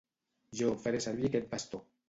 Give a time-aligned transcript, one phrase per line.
[0.61, 1.85] Jo faré servir aquest bastó.